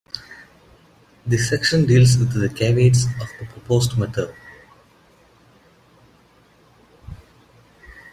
[1.27, 4.33] This section deals with the caveats of the proposed method.